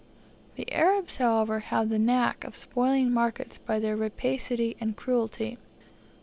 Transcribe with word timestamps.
The 0.55 0.65
Arabs, 0.73 1.17
however, 1.17 1.59
have 1.59 1.89
the 1.89 1.99
knack 1.99 2.43
of 2.43 2.57
spoiling 2.57 3.11
markets 3.13 3.59
by 3.59 3.77
their 3.77 3.95
rapacity 3.95 4.75
and 4.81 4.97
cruelty. 4.97 5.59